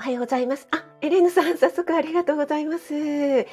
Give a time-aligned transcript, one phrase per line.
[0.00, 0.66] おはようございます。
[0.70, 3.46] あ、エレーヌさん、早速ありがとうございます。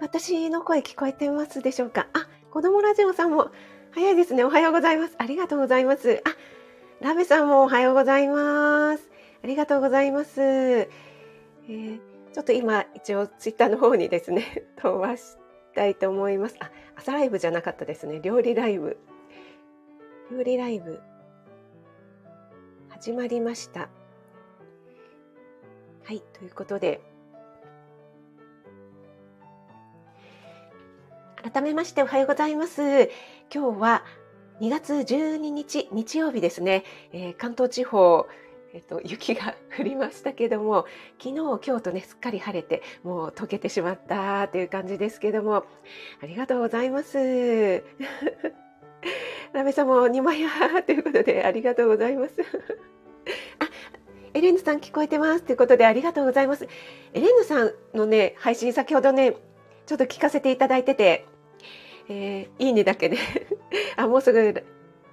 [0.00, 2.08] 私の声聞こえてますでしょうか？
[2.12, 3.52] あ、子供ラジオさんも
[3.92, 4.42] 早いですね。
[4.42, 5.14] おはようございます。
[5.16, 6.24] ありがとうございます。
[6.24, 9.08] あ、ラベさんもおはようございます。
[9.44, 10.40] ありがとうございます。
[10.40, 12.00] えー、
[12.32, 15.36] ちょっと今、一応ツイッターの方にですね、 飛ばし
[15.72, 16.56] たいと思います。
[16.58, 18.18] あ、朝ライブじゃなかったですね。
[18.20, 18.98] 料理ライブ。
[20.32, 21.00] 料理ライブ。
[22.88, 23.88] 始まりました。
[26.06, 27.00] はい、ということで、
[31.52, 33.10] 改めましておはようございます。
[33.52, 34.04] 今日は
[34.60, 38.28] 2月12日日曜日ですね、えー、関東地方、
[38.72, 40.86] えっと、雪が降りましたけども
[41.20, 45.64] 昨日今日とねすっかり晴れてもう溶けてしまったという感じですけども
[46.22, 47.82] ありがとうございます。
[49.52, 50.50] ラメさんも2枚や
[50.86, 52.34] ということでありがとうございます。
[54.36, 56.68] エレンヌさん聞こえてますということでありがとうございます。
[57.14, 59.34] エレンヌさんのね、配信先ほどね、
[59.86, 61.26] ちょっと聞かせていただいてて、
[62.10, 63.16] えー、いいねだけで
[63.96, 64.62] あ、もうすぐ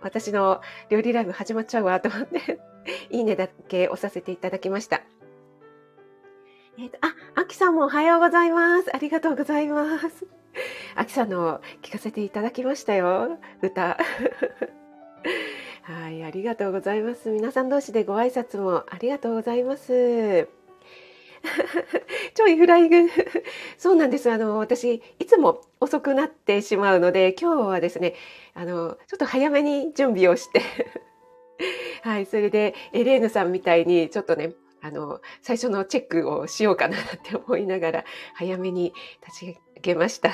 [0.02, 2.60] 私の料理ライブ始まっちゃうわと思って
[3.12, 5.04] いいねだけ押させていただきました。
[6.78, 8.94] えっ、ー、と、あ、あきさんもおはようございます。
[8.94, 10.28] ありがとうございます。
[10.96, 13.40] あきさんの聞かせていただきましたよ。
[13.62, 13.98] 歌。
[15.84, 17.30] はい、ありがとうございます。
[17.30, 20.48] 皆さん同士でご挨拶もありがとうございます。
[22.34, 23.12] ちょいフライング。
[23.78, 24.32] そうなんです。
[24.32, 28.16] あの、私、いつも遅くなってしまうので、今日はですね、
[28.54, 30.62] あの、ちょっと早めに準備をして
[32.04, 38.94] はい、それで、エレーヌさんみたいに、ちょっとね、あの、最初のチェックをしようかなって思いながら、早めに
[39.26, 40.32] 立ち上げました。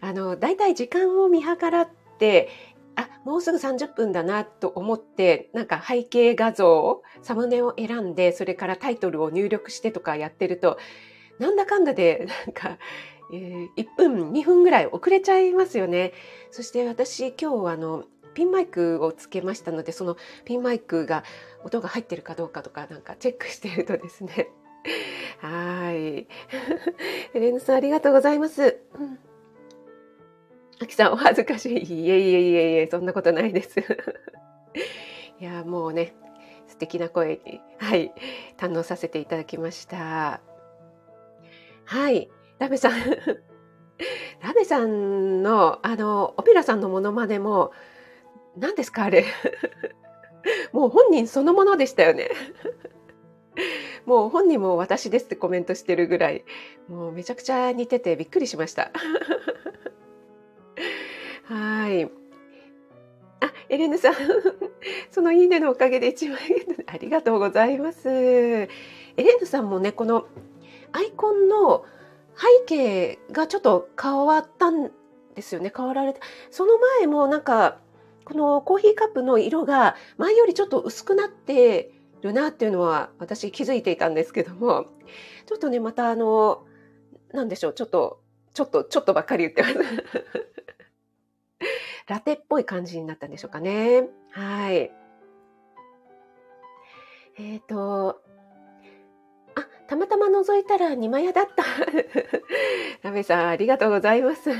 [0.00, 1.88] あの、だいたい時間を見計らっ
[2.18, 2.48] て、
[2.96, 10.78] あ、もうすぐ30分だなと思って、なんか背景画像を、サムネを選んで、それからタイトルを入力してとかやってると、
[11.38, 12.78] なんだかんだで、なんか、
[13.32, 16.12] えー、1分、2分ぐらい遅れちゃいますよね。
[16.50, 21.24] そして私、今日あの、ピンマイクをつけましたので、そのピンマイクが
[21.64, 24.50] 音が入ってるかどうかとかなんかチェックしてるとですね。
[25.38, 25.96] はい。
[25.96, 26.26] エ
[27.34, 28.80] レンヌさんありがとうございます。
[28.98, 29.18] うん
[30.80, 32.04] あきさん、お恥ずかしい。
[32.04, 33.80] いえいえいえいえ、そんなことないです。
[35.40, 36.14] いや、もうね、
[36.66, 38.12] 素敵な声に、はい、
[38.56, 40.40] 堪能させていただきました。
[41.84, 42.92] はい、ラベさん。
[44.42, 47.72] ラベさんの、あの、オペラさんのモノマネも、
[48.56, 49.24] 何ですか、あれ。
[50.72, 52.30] もう本人そのものでしたよね。
[54.04, 56.44] もう本人も私ですってコメントしてるぐらい、
[56.88, 58.90] もうめちゃくちゃ似ててびっくりしました。
[63.40, 64.14] あ、エレンヌさん、
[65.10, 68.08] そのいいねのおかげで1万円ありがとうございます。
[68.08, 68.68] エ
[69.16, 70.26] レンヌさんもね、この
[70.92, 71.84] アイコンの
[72.36, 74.90] 背景がちょっと変わったん
[75.34, 75.72] ですよね。
[75.74, 76.20] 変わられた。
[76.50, 77.78] その前もなんか、
[78.24, 84.86] このコーヒーカップの色が前よりちょっと薄くなってるなっていうのは私気づいていたんですけども、
[85.46, 86.64] ちょっとね、またあの、
[87.32, 88.20] なんでしょう、ちょっと、
[88.54, 89.74] ちょっと、ちょっとばっかり言ってます。
[92.06, 94.04] ラテっぽい感じになったんでしょうかね。
[94.30, 94.92] はい。
[97.36, 98.20] えっ、ー、と、
[99.54, 101.64] あ、たまたま覗いたら二枚屋だった。
[103.02, 104.50] ラメさん、ありがとうございます。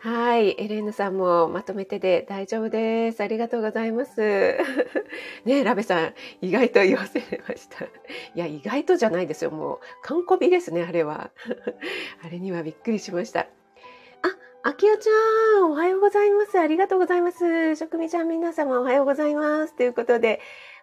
[0.00, 0.60] はい。
[0.60, 3.22] エレーヌさんもまとめてで大丈夫です。
[3.22, 4.20] ありがとうございます。
[5.46, 7.84] ねラベさん、意外と言わせました。
[7.84, 7.88] い
[8.34, 9.52] や、意外とじゃないですよ。
[9.52, 11.30] もう、完コピですね、あれは。
[12.22, 13.46] あれにはびっくりしました。
[14.64, 16.56] あきおちゃん、おはようございます。
[16.56, 17.74] ありがとうございます。
[17.74, 19.74] 職味ちゃん、皆様おはようございます。
[19.74, 20.40] ということで、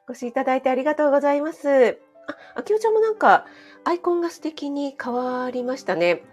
[0.09, 1.97] お越しいただいてありがとうございます。
[2.27, 3.45] あ、あきおちゃんもなんか、
[3.85, 6.23] アイコンが素敵に変わりましたね。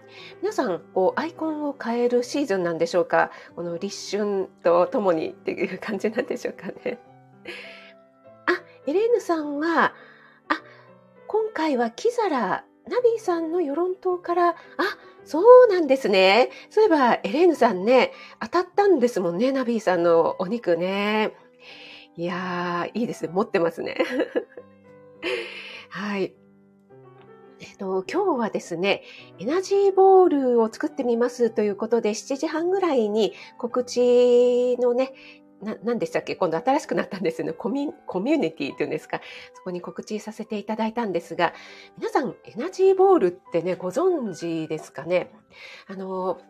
[0.43, 3.31] 皆さん、こう、アイコンを変えるシーズンなんでしょうか？
[3.55, 6.99] この立春とともにっていう感じなんでしょうかね。
[8.47, 9.95] あ、エレーヌさんは、
[10.49, 10.63] あ、
[11.29, 14.55] 今回はキザラ、ナビーさんの与論島から、あ、
[15.27, 16.51] そうなんですね。
[16.71, 21.33] そういえば、エレーヌさんね、当たったんですもんね、ナビーさんのお肉ね。
[22.17, 23.33] いやー、いいですね。
[23.33, 23.97] 持ってますね。
[25.91, 26.33] はい。
[27.59, 29.03] えっと、今日はですね、
[29.41, 35.13] エナジーボールを作ってみますということで、7時半ぐらいに告知のね、
[35.83, 36.37] 何でしたっけ？
[36.37, 37.53] 今度新しくなったんですよね。
[37.53, 39.21] コミコミュニティっていうんですか。
[39.55, 41.55] そこに告知させていただいたんですが、
[41.97, 45.33] 皆さん、エナジーボールってね、ご存知ですかね？
[45.89, 46.41] あの、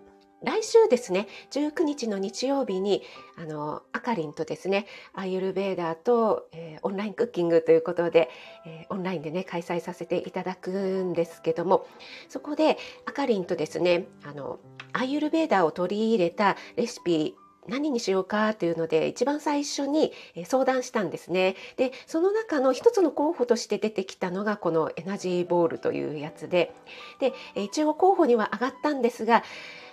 [0.43, 3.03] 来週ですね、19日の日曜日に、
[3.38, 8.29] あの、あかりんとですね、アイユルベーダーと、えー、オンラインクッキングということで、
[8.67, 11.87] えー、オンラインでね、開催させていただくんですけども、
[12.29, 12.76] そこで、
[13.06, 14.58] あかりんとですね、あの、
[14.93, 17.35] アイユルベーダーを取り入れたレシピ
[17.68, 20.12] 何にしようかというので一番最初に
[20.44, 21.56] 相談したんですね。
[21.76, 26.74] でその中の一つの候補として出てきたのがこのエナジーボールというやつで
[27.20, 29.42] で一応候補には上がったんですが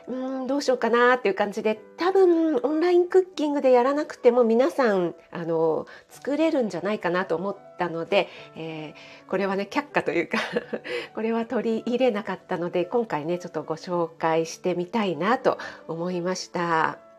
[0.07, 10.39] うんどうしようかなっていう感じで多分オンラインクッキングでやらなくても皆さんあの作れるんじゃないかなと思ったので、えー、これはね却下というか
[11.15, 17.12] これは取り入れなかったので今回ねちょっとご紹介してみたいなと思いました。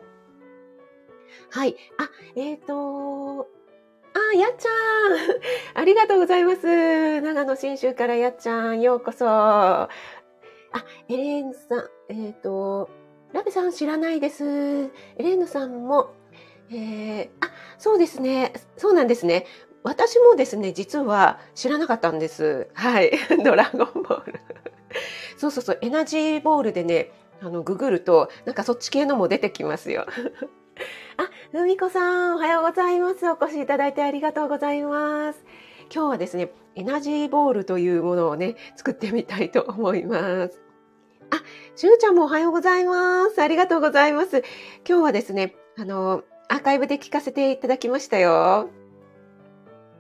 [1.54, 1.76] はい。
[1.98, 3.42] あ、えっ、ー、と
[4.12, 4.72] あ、やっちゃん
[5.80, 7.20] ありがとうございます。
[7.20, 9.28] 長野新州からやっちゃん、ようこそ。
[9.28, 9.88] あ、
[11.08, 12.90] エレーヌさん、えっ、ー、と、
[13.32, 14.44] ラベさん知らないです。
[14.44, 16.14] エレーヌさんも、
[16.70, 18.52] えー、あ、そうですね。
[18.76, 19.46] そうなんですね。
[19.84, 22.66] 私もですね、実は知らなかったんです。
[22.74, 23.12] はい。
[23.44, 24.40] ドラゴンボール。
[25.36, 30.06] そうそうそう、エナジーボールでね、あの、ググると、なんかそっち系のも出てきますよ。
[31.16, 33.28] あ、ふみこさん、おはようございます。
[33.28, 35.44] お越しいただいてありがとうございます。
[35.94, 40.60] 今日はですね、エナジーボールというものをね、作ってみたいと思います。
[41.30, 41.42] あ、
[41.76, 43.40] しゅうちゃんもおはようございます。
[43.40, 44.42] ありがとうございます。
[44.88, 48.68] 今日はですね、あの、アーカイブで聞かせていただきましたよ。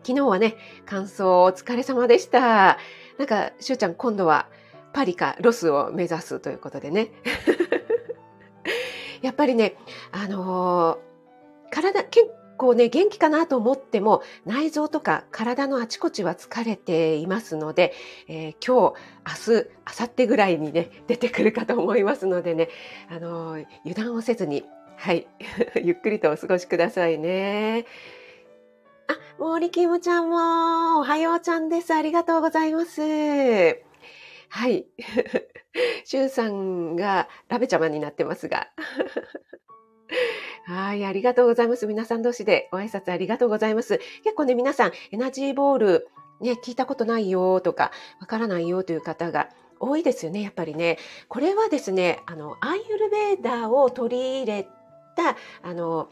[0.02, 2.78] 昨日はね、感想お疲れ様でした。
[3.18, 4.48] なんか、しゅうちゃん今度は
[4.92, 7.10] パリかロスを目指すということでね。
[9.24, 9.74] やっぱりね、
[10.12, 12.26] あのー、体、結
[12.58, 17.94] 構ね、元気かなと思っても、内臓とか体のあちこちは疲れていますので、
[18.28, 19.68] えー、今日、明日、
[20.00, 22.68] 明後日ぐらいにね、出てくるかと思いますのでね、
[23.08, 24.62] あのー、油断をせずに、
[24.98, 25.26] はい、
[25.82, 27.86] ゆっくりとお過ごしくださいね。
[29.08, 31.94] あ、森キムちゃんも、おはようちゃんです。
[31.94, 33.93] ありがとうございます。
[34.54, 34.86] はい。
[36.04, 38.68] シュウさんがラベちゃまになってますが。
[40.66, 41.88] はい、ありがとうございます。
[41.88, 43.98] 皆さん同士でご挨拶ありがとうございます。
[44.22, 46.08] 結構ね、皆さん、エナジーボール、
[46.40, 47.90] ね、聞いたことないよとか、
[48.20, 49.48] わからないよという方が
[49.80, 50.98] 多いですよね、やっぱりね。
[51.28, 54.68] これはですね、あの、アイユルベーダーを取り入れ
[55.16, 56.10] た、あの、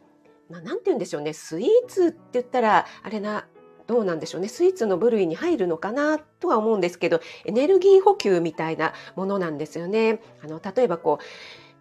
[0.50, 3.46] まあ、なんて言うんでしょうね、スイーツって言ったら、あれな、
[3.87, 10.20] どうなんでしょうねスイーツの部類に入るのかなとは思うんですけどエネルギー補給みたいなものなんですよね。
[10.43, 11.25] あの例えばこう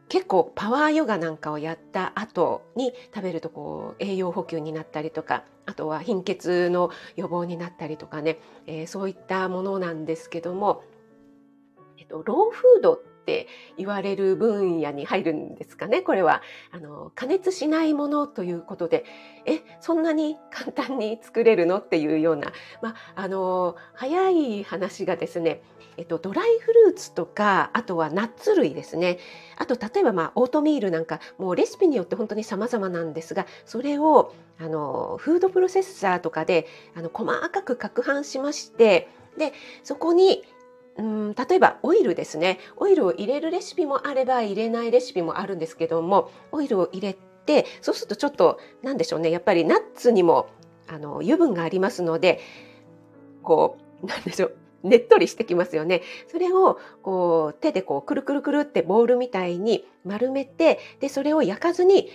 [0.09, 8.37] 結構パワーヨガなんかをやった後に食べるとこう栄養補給になったりとかあとは貧血の予防になったりとかね、
[8.67, 10.83] えー、そういったものなんですけども、
[11.97, 13.47] えっと、ローフードってって
[13.77, 16.01] 言われる分野に入るんですかね？
[16.01, 16.41] これは
[16.71, 19.05] あの加熱しないものということで。
[19.45, 21.79] えそんなに簡単に作れるの？
[21.79, 22.51] っていうような、
[22.81, 25.61] まあ、の早い話がですね
[25.97, 29.19] えっと、ドライフルーツとかあとはナッツ類ですね。
[29.57, 36.65] あと例えば、まあ、オートミールなんかもうレシピによって本当に様々なんですがそれをあのフードプロセッサーとかで
[36.95, 39.53] あの細かく攪拌しましてで
[39.83, 40.43] そこに
[40.97, 50.49] うん例えばオイルですねオイルを入れるレシピもあれば入れないレシピもあるんですけどもオイルを入れてそうするとちょっと何でしょうねやっぱりナッツにも
[50.87, 52.39] あの油分がありますので
[53.41, 56.01] こうなんでしょうねっとりしてきますよね。
[56.27, 62.09] それをこう手でこうくるくるくるってボールみたいに丸めてでそれを焼かずに、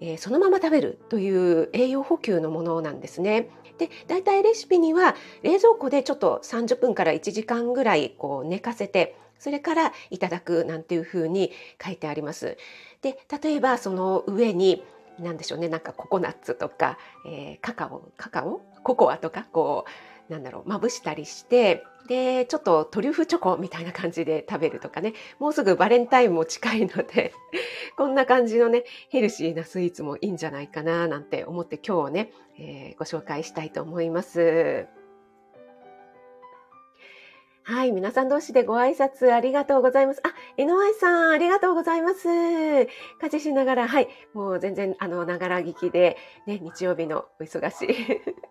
[0.00, 3.50] えー、そのまま食べるという栄養補給のものなんですね。
[3.78, 11.52] で大体レシピには冷蔵庫でちょっと30分から1時間ぐらいこう寝かせてそれからいただくなんていうふうに
[11.84, 12.56] 書いてあります。
[13.02, 14.82] で例えばその上に
[15.18, 18.60] 何でしょうねなんかココナッツとか、えー、カカオカカオ？
[18.82, 19.84] ココアとかこ
[20.28, 27.32] うなんだろうまぶしたりしてでちょっとトリュフチョコみたいな感じで食べるとかねもうすぐバレンタインも近いので
[27.96, 34.86] こんな感じのねヘルシーなスイーツもいいんじゃないかななんて思って今日ね、えー、ご紹介したいと思います。
[37.68, 37.90] はい。
[37.90, 40.22] 皆さん同士でご挨拶ありがとうございます。
[40.22, 42.28] あ、NY さん、ありがとうございます。
[42.28, 42.86] 家
[43.28, 44.08] 事しながら、はい。
[44.34, 47.96] もう全然、あの、ながら聞きで、ね、日曜日のお忙しい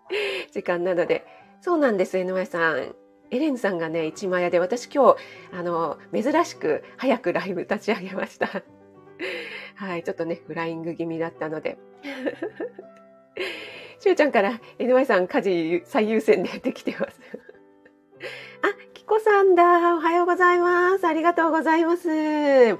[0.51, 1.25] 時間なので、
[1.61, 2.93] そうなんです、NY さん。
[3.31, 5.17] エレンさんがね、一枚屋で、私今日、
[5.57, 8.47] あの、珍しく早くライブ立ち上げました。
[9.75, 10.03] はい。
[10.03, 11.77] ちょっとね、フライング気味だったので。
[13.99, 17.19] しゅうちゃんから、NY さん、家事最優先でできてます。
[18.61, 19.95] あ、きこさんだ。
[19.95, 21.05] おはようございます。
[21.05, 22.75] ありがとうございます。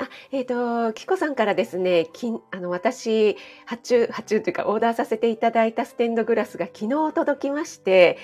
[0.00, 8.16] あ、えっ、ー、と、キコさんからですね、きあの、私、発注、発注というか、オーダーさせていただいたステンドグラスが昨日届きまして、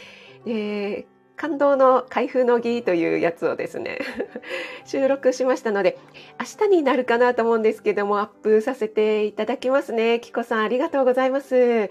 [0.47, 3.99] えー、感動の開封の儀というやつをですね
[4.87, 5.99] 収録しましたので
[6.39, 10.21] 明日になるかなと思うんですけどもアップさせていただきますね。
[10.21, 11.91] キコさんありがとうございます、え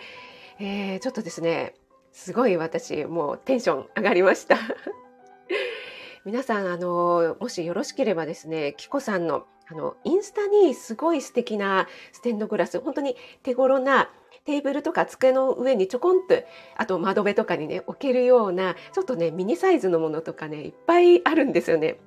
[0.59, 1.73] ー、ちょっとですね
[2.11, 4.57] すごい私もうテンション上がりました。
[6.25, 14.09] 皆さんあのもしよろしければですねキコさんのあのインスタにすごい素敵なステンドグラス本当に手頃な
[14.45, 16.35] テーブルとか机の上にちょこんと
[16.75, 21.97] あと窓辺とかにね置けるようなちょっとねミニサイズのものとかねいっぱいあるんですよね。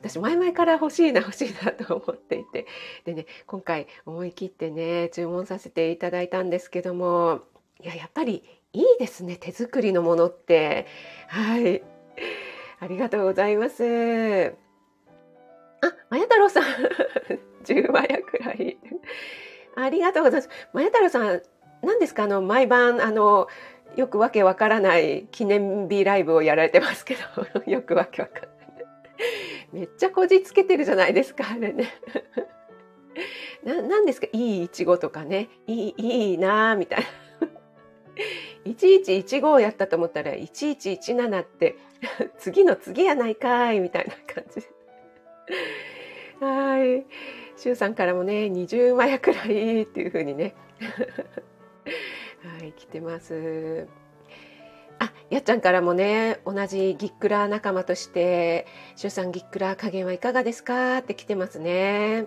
[0.00, 2.66] 私前々から欲しいな欲しいなと思っていて。
[3.04, 7.40] でね今回思い切ってね注文させていただいたんですけども
[7.82, 10.86] いややっぱりいいですね手作りのものって。
[11.28, 11.82] はい。
[12.80, 14.54] ありがとうございます。
[15.80, 16.64] あまや太郎さん。
[17.64, 18.78] 10話やくらい。
[19.76, 20.50] ありがとうございます。
[20.72, 21.42] まや太郎さん
[21.84, 22.24] 何ですか？
[22.24, 23.48] あの毎晩あの
[23.96, 28.50] よくわけわからない記念日ライブをやられてますけど よくわけわかんない。
[29.72, 31.88] めっちゃこじつけてるじゃないですかあれね。
[33.64, 34.26] な何ですか？
[34.32, 35.48] いいいちごとかね。
[35.66, 37.06] いいいいなみたいな。
[38.66, 41.76] 1115をやったと思ったら1117って
[42.38, 44.66] 次の次やないかいみたいな感じ。
[46.40, 47.04] はい。
[47.56, 50.54] 周さんからもね、20枚くらいっていう風にね。
[51.84, 53.86] はい、来てます。
[54.98, 60.98] あ、やっちゃんからもね、同じギックラー仲間として、しゅうさんギックラー加減はいかがですか？
[60.98, 62.26] って来てますね。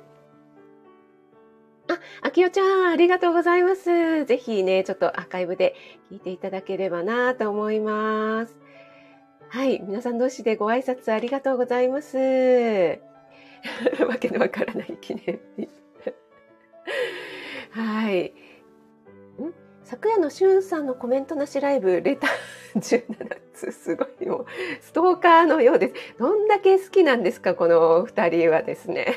[1.89, 4.25] あ、あきおちゃん、ありがとうございます。
[4.25, 5.75] ぜひね、ちょっとアーカイブで
[6.11, 8.57] 聞いていただければなと思います。
[9.49, 12.17] はい、皆さん同士でご挨拶ありがとうございます。
[14.05, 15.69] わけのわからない記念日。
[17.71, 18.33] はい。
[19.87, 22.75] 昨夜のしゅんさんのコメントなしライブ、レター
[23.07, 24.45] 17つ、すごいもう、
[24.81, 25.93] ストーカーのようです。
[26.19, 29.15] どんだけ好きなんですか、この二人はですね。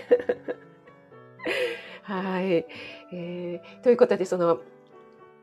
[2.05, 2.67] はい、
[3.12, 3.81] えー。
[3.83, 4.61] ということで、その、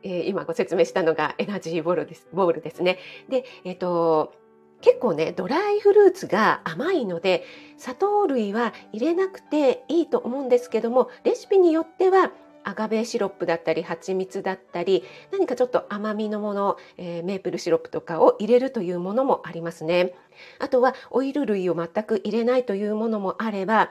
[0.02, 2.98] えー、今ご説明したのがエナジーボールですボールですね。
[3.28, 4.32] で、えっ、ー、と、
[4.80, 7.44] 結構ね、ドライフルーツが甘いので、
[7.76, 12.32] 砂糖類は入れなくていいと思うんですけども、レシピによっては
[12.68, 20.14] アガベシロップだったり蜂蜜だったり何かちょっと甘みのもの、えー、メープルシロップとかを入れるというものもありますね。
[20.58, 23.90] あとはオイル類を全く入れないというものもあれば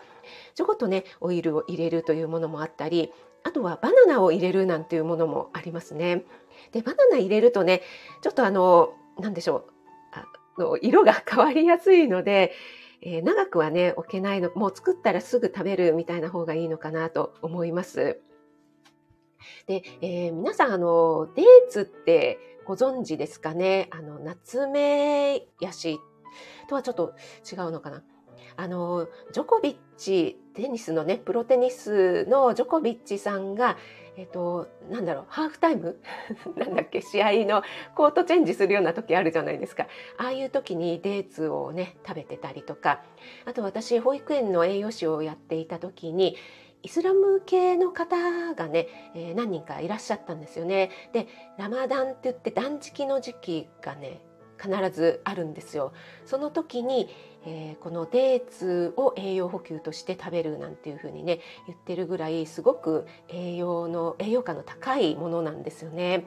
[0.53, 3.11] ちょこっとねオイルを入れるというものもあったり
[3.43, 6.23] あとはバナナを入れるなんていうものもありますね。
[6.71, 7.81] でバナナ入れるとね
[8.21, 9.63] ちょっとあの何でしょう
[10.13, 10.25] あ
[10.61, 12.51] の色が変わりやすいので
[13.01, 18.19] えー、長くはね置けないのもう作ったらすぐ食べるみたいな方がいいのかなと思います。
[19.65, 23.87] で、えー、皆さん、あの、デーツってご存知ですかね？
[23.91, 25.99] あの、夏目ヤシ
[26.67, 27.13] とはちょっと
[27.49, 28.03] 違うのかな？
[28.55, 33.77] あの、ジョコビッチ、テニスのね、プロテニスのジョコビッチさんが、
[34.17, 35.99] えっと、なんだろう、ハーフタイム？
[36.57, 37.61] なんだっけ、試合の
[37.95, 39.85] コートチェンジするような時あるじゃないですか。
[40.17, 43.03] ああいう時にデーツをね、食べてたりとか、
[43.45, 46.35] あと私、保育園の栄養士をやっていた時に、
[46.83, 50.91] イスラム系の方がね、えー、何人かいらっしゃったんですよね。
[51.13, 54.21] でラマダンって言って断食の時期がね
[54.61, 55.93] 必ずあるんですよ。
[56.25, 57.09] その時に、
[57.45, 66.25] えー、このデーツを栄養補給として食べるなんていう風にね言ってるぐらいすごく栄養の栄養価の高いものなんですよね。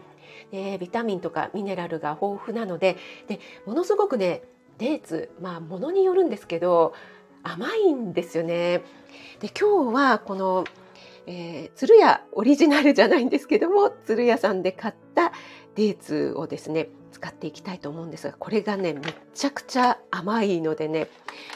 [0.50, 4.42] でビタミンとかミネラルが豊富なのででものすごくね
[4.78, 6.94] デーツまあものによるんですけど
[7.42, 8.82] 甘いんですよね。
[9.40, 10.64] で今日はこの、
[11.26, 15.32] えー、鶴屋オリジナルじゃないんですけども鶴屋さんで買った
[15.74, 19.00] デーツをですね使っていきたいと思うんですがこれがねめ
[19.34, 21.08] ちゃくちゃ甘いのでね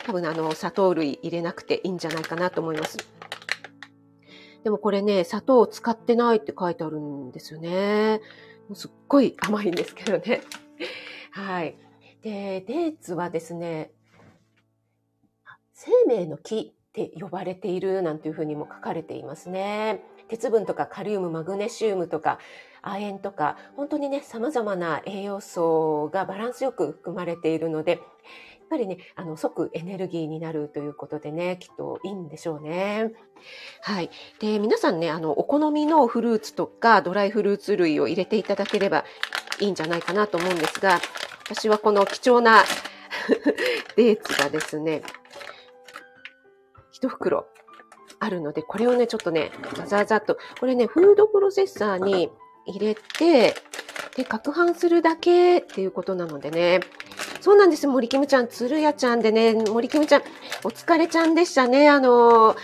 [0.05, 2.99] 多分あの砂糖類入れなくていいんじゃないかなと思います。
[4.63, 8.21] でもこれね砂糖を使ってないって書いてあるんですよね。
[8.69, 10.41] もうすっごい甘いんですけどね。
[11.33, 11.77] はい。
[12.23, 13.91] で、デーツはですね、
[15.85, 20.01] 生命の木って呼ばれているなんていうふうにも書かれていますね。
[20.29, 22.39] 鉄分とかカリウム、マグネシウムとか
[22.81, 28.01] 亜鉛とか本当にね様々な栄養素がバランスよく含まれているのでやっ
[28.71, 33.13] ぱりねあの即エネルギーになるということでねきっといいんでしょうね。
[33.83, 34.11] はい。
[34.39, 39.05] で皆さんねあのお好みのフルーツとかドライフルーツ類を入れていただければ
[39.61, 41.01] いいんじゃないかなと思うんですが
[41.51, 42.65] 私はこの貴重な
[43.97, 45.03] デーツがですね
[47.05, 47.47] 1袋
[48.21, 52.31] あるので、これをね、ちょっとね、ザザザっと、これね、フードプロセッサーに
[52.67, 53.55] 入れて、
[54.17, 56.81] で、攪拌するだけっていうことなのでね、
[57.41, 60.23] そうなんです、森キムちゃん、つるやちゃんでね、森キムちゃん、
[60.65, 62.57] お疲れちゃんでしたね、あの、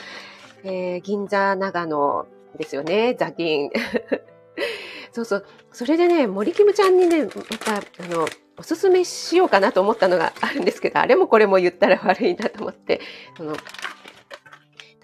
[0.63, 3.71] えー、銀座長野ですよね、ザキン。
[5.13, 5.47] そうそう。
[5.73, 13.01] それでね、森キムちゃんにね、また、あの、おすすめしようかなと思ったのがあるんですけど、あれもこれも言ったら悪いなと思って、
[13.37, 13.57] その、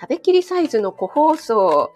[0.00, 1.92] 食べきりサイズの個包装、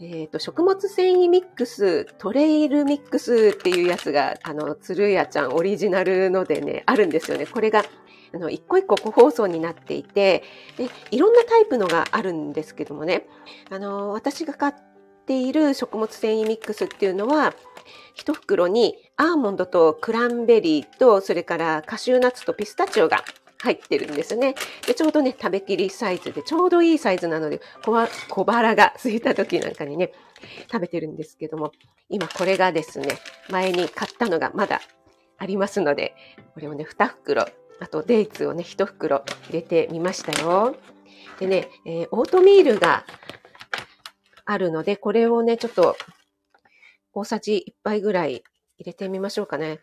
[0.00, 7.46] えっ、ー、と、食物繊維ミックス、トレイルミックスっていうやつが、あの、つるやちゃんオリジナルのでね、あるんですよね。
[7.46, 7.84] これが、
[8.32, 10.44] あの、一個一個個包装になっていて、
[10.76, 13.26] で、いろんなタイプのがあるんですけどもね、
[13.70, 14.74] あの、私が買っ
[15.26, 17.54] ている食物繊維ミックスっていうのは、
[18.14, 23.24] 一袋にアーモンドとクランベリーと、それからカシューナッツとピスタチオが
[23.60, 24.54] 入ってるんですね。
[24.86, 30.12] で、ちょうどね、食べきりサイズで、ちょうどいいサイズなので、小腹が空いた時なんかにね、
[30.70, 31.72] 食べてるんですけども、
[32.08, 33.18] 今これがですね、
[33.50, 34.80] 前に買ったのがまだ
[35.38, 36.14] ありますので、
[36.54, 37.46] これをね、2袋、
[37.80, 40.76] あとデーツをね、1袋入れてみましたよ。
[41.40, 43.04] でね、えー、オートミールが
[44.44, 45.96] あるので、これをね、ちょっと
[47.12, 48.44] 大さじ1杯ぐらい
[48.78, 49.80] 入れてみましょうかね。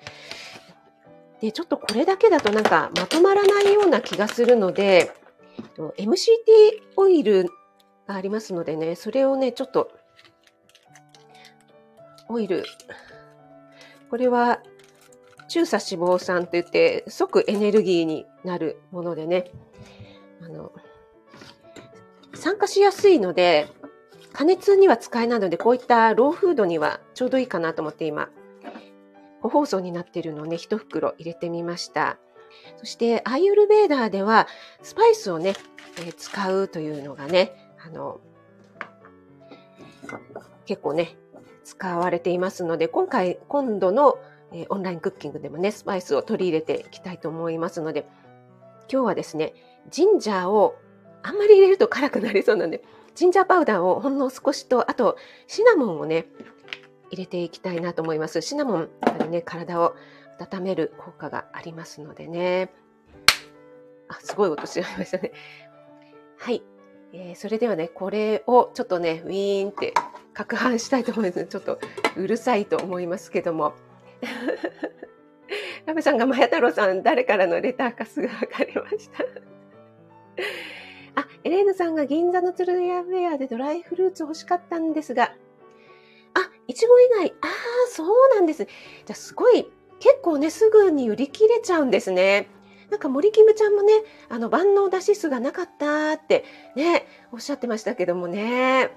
[1.42, 5.12] で、ちょっとこれだけだとなんかまとまらないような気がするので、
[5.78, 6.14] MCT
[6.96, 7.50] オイル
[8.08, 9.92] がありますのでね、それをね、ちょっと、
[12.30, 12.64] オイル。
[14.10, 14.62] これは、
[15.48, 19.52] 中鎖脂肪酸と言って、即エネルギーになるものでね、
[20.42, 20.72] あの、
[22.34, 23.68] 酸化しやすいので、
[24.34, 28.30] 加熱には使えないので、こういったローフードにはちょうどいいかなと思って今、
[29.46, 32.18] 個包装になっているのをね、一袋入れてみました。
[32.78, 34.48] そして、アイユルベーダーでは、
[34.82, 35.54] スパイスをね、
[36.00, 37.54] えー、使うというのがね、
[37.86, 38.20] あの、
[40.66, 41.16] 結構ね、
[41.64, 44.18] 使われていますので、今回、今度の、
[44.52, 48.08] えー、オンラインクッキングでもね、スパイスを取り入れていきたいと思いますので、
[48.92, 49.54] 今日はですね、
[49.90, 50.76] ジンジャーを
[51.22, 56.28] あんまり入れると辛くなりそうなので、ジンジャーパウダーをほんの少しと、あとシナモンをね、
[57.16, 58.42] 入れていきたいなと思います。
[58.42, 59.96] シナモン、やっぱりね、体を
[60.38, 62.74] 温める効果がありますのでね。
[64.10, 65.32] あ、すごい音しちゃいましたね。
[66.38, 66.62] はい。
[67.14, 69.94] えー、それではね、これをちょっとね、ウィーンって
[70.34, 71.46] 攪拌したいと思います。
[71.46, 71.80] ちょっと
[72.18, 73.74] うるさいと思いますけども。
[75.86, 79.24] ラブさんが、まや太郎さん、誰からのレターかすぐ分かりました。
[81.22, 85.34] あ、エレーヌさんが銀座のツルヤフェアでドライフルーツ欲しかったんですが、
[86.68, 87.52] いちご以外、ああ、
[87.92, 88.66] そうなんです。
[88.66, 92.50] じゃあすごい、結構ね、すぐに売り切れちゃうんですね。
[92.90, 93.94] なんか森キムちゃんもね、
[94.30, 98.92] あの万能だし酢がなかったってね、おっしゃってましたけどもね。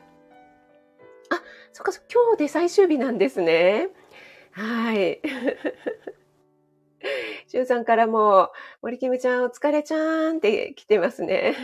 [1.30, 3.88] あ、そっか、今日で最終日なんですね。
[4.52, 5.20] はい。
[7.46, 8.52] しゅうさんからも、
[8.82, 11.56] 森キムちゃんお疲れちゃーんって来てますね。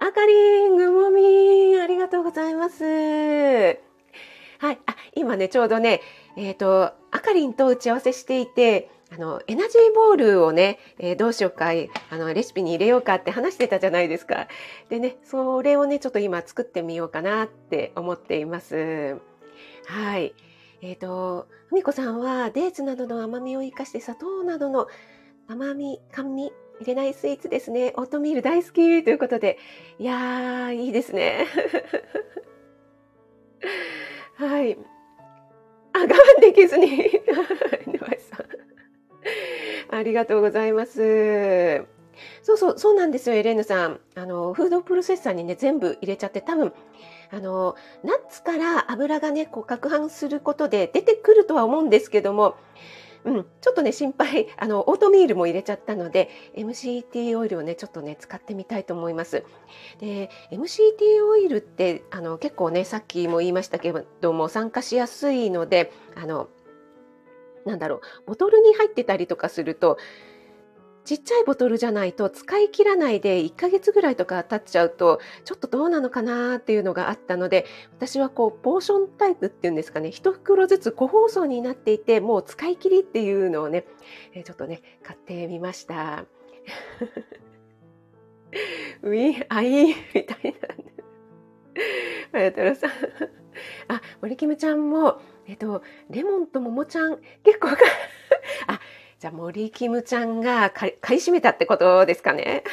[0.00, 3.91] あ、あかりん、ぐもみんありがとうございます。
[4.62, 4.78] はい。
[4.86, 6.00] あ、今ね、ちょうどね、
[6.36, 11.70] えっ、ー、と、あかりんと打ち合わせしていて、あの、エナジーボールをね、えー、どうしようか、
[12.10, 14.46] あの、レシピに入れようかって話してたじゃないですか。
[14.88, 19.16] でね、それをね、ちょっと今作ってみようかなって思っています。
[19.86, 20.32] はい。
[20.80, 24.86] えっ、ー、と、ふみこさんはデーツなどの甘みを生かして砂糖などの
[25.48, 27.94] 甘み、甘味入れないスイーツですね。
[27.96, 29.58] オートミール大好きということで。
[29.98, 31.48] いやー、いいですね。
[34.48, 34.78] はい。
[35.92, 36.88] あ、我慢できずに。
[39.90, 41.84] ありがとうございます。
[42.42, 44.00] そうそう、そうなんですよ、エレーヌさん。
[44.14, 46.72] あの、フードプロセッサーにね、全部入れちゃって、多分、
[47.30, 52.56] あの、ナッツから油がね、こう、攪拌することで出てくるとは思うんですけども、
[53.24, 59.44] うん、ちょっとね、心配、 あの、オートミールも入れちゃったので、MCT オイルをね、ちょっとね、使ってみたいと思います。
[60.00, 66.48] で、MCT オイルって、あの、結構ね、さっきも言いましたけども、酸化しやすいので、あの、
[67.64, 69.98] なんだろう、ボトルに入ってたりとかすると、
[71.04, 83.84] ちっちゃいボトルじゃないと使い切らないで1ヶ月ぐらいとか経っちゃうとちょっとどうなのかなっていうのがあったので私はこうポーションタイプっていうんですかね1袋ずつ個包装になっていてもう使い切りっていうのをね
[84.44, 86.24] ちょっとね買ってみました。
[89.02, 90.54] ウィン、あいみたい
[92.32, 92.32] な。
[92.32, 92.90] あやたらさん。
[93.88, 97.76] あ、森キムちゃんも、えっと、レモンと桃ちゃん、結構か、
[98.66, 98.80] あ、
[99.22, 102.64] じゃあ森キムちゃんが買い占めたってことですかね？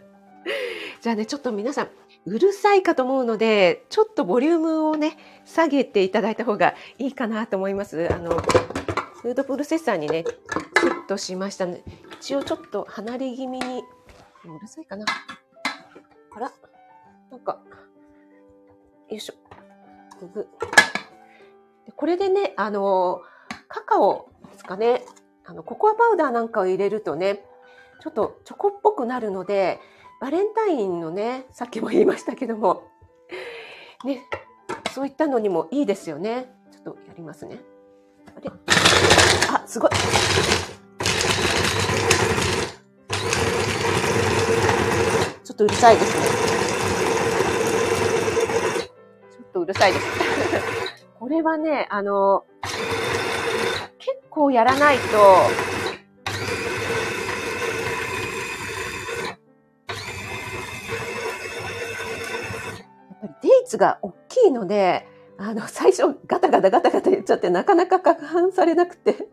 [1.02, 1.88] じゃあね、ちょっと皆さん、
[2.24, 8.08] うるさいかと思うので、ちょっとボリュームをね、下げていただいた方がいいかなと思います。
[8.10, 10.24] あの、フードプロセッサーにね、
[10.80, 11.82] セットしましたのね。
[12.12, 13.84] 一応ちょっと離れ気味に、
[14.46, 15.04] うるさいかな。
[16.34, 16.50] あら、
[17.30, 17.60] なんか、
[19.10, 19.34] よいしょ。
[20.18, 20.48] ググ
[21.94, 23.20] これでね、あの、
[23.68, 25.02] カカオですかね、
[25.48, 27.42] あの、ココアパウダーなんかを入れるとね、
[28.02, 29.80] ちょっとチョコっぽくなるので、
[30.20, 32.82] バレンタインのね、さっきも言いましたけども、
[34.04, 34.20] ね、
[34.92, 36.52] そういったのにもいいですよね。
[36.70, 37.60] ちょっとやりますね。
[38.36, 38.50] あれ？
[39.54, 39.90] あ、すごい。
[39.90, 46.26] ちょっとうるさいですね。
[49.32, 50.06] ちょっとうるさいです。
[51.18, 52.44] これはね、あの、
[54.38, 55.26] 結構やらないと、や
[63.16, 69.26] っぱりデーツが大きいので、あの、最初ガタガタガタガタ言っちゃってなかなか攪拌されなくて。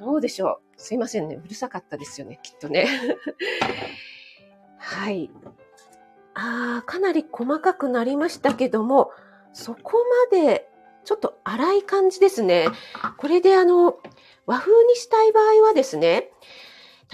[0.00, 1.36] どうでしょうすいませんね。
[1.36, 2.40] うるさかったですよね。
[2.42, 2.88] きっとね。
[4.76, 5.30] はい。
[6.34, 9.10] ああ、かなり細かくなりましたけども、
[9.52, 9.92] そこ
[10.30, 10.68] まで
[11.04, 12.68] ちょっと粗い感じですね。
[13.16, 13.98] これであの、
[14.46, 16.30] 和風にしたい場合はですね、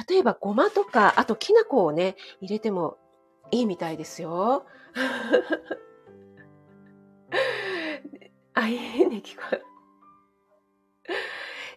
[0.09, 2.97] 例えばごまとか、あときな粉をね、入れても
[3.51, 4.65] いいみたいですよ。
[8.55, 9.63] あ、いいね、聞こえ。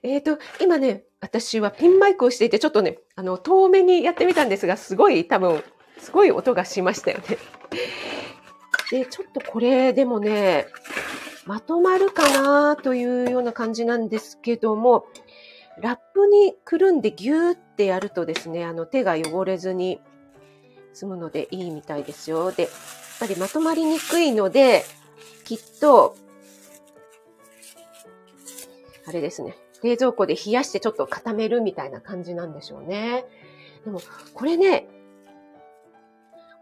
[0.03, 5.63] えっ、ー、と、今ね、私はピンマイクをしていて、ちょっとね、あの、遠目にやってみたんですが、すごい多分、
[6.03, 7.37] すごい音がしましたよね。
[8.91, 10.67] で、ちょっとこれでもね、
[11.45, 15.05] まとまるかなというような感じなんですけども、
[15.79, 20.01] ラップにくるんでギューってやるとですね、あの手が汚れずに
[20.93, 22.51] 済むのでいいみたいですよ。
[22.51, 22.71] で、やっ
[23.19, 24.83] ぱりまとまりにくいので、
[25.45, 26.17] きっと、
[29.07, 33.25] あれですね、冷蔵庫で冷やしてちょっと固めるみたいな感じなんでしょうね。
[33.85, 34.01] でも、
[34.33, 34.87] これね、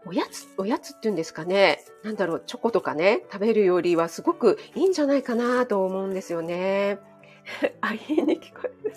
[0.06, 1.84] おやつ、おやつって言うんですかね。
[2.02, 6.98] なんだろう、チョコとかね、食べるよりはすごくいいんじゃないかなと思うんですよね。
[7.80, 8.94] あ、いいね、聞こえる。